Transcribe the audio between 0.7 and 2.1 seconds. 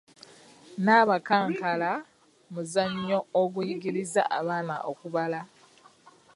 Nabankakaala